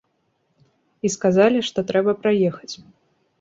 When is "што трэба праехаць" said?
1.69-2.73